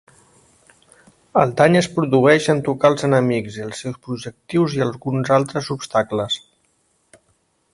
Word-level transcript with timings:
El 1.41 1.51
dany 1.59 1.75
es 1.81 1.89
produeix 1.97 2.47
en 2.53 2.63
tocar 2.69 2.91
els 2.93 3.05
enemics 3.09 3.59
i 3.59 3.65
els 3.67 3.83
seus 3.85 3.99
projectils 4.07 4.79
i 4.79 4.83
alguns 4.87 5.33
altres 5.37 5.71
obstacles. 5.77 6.39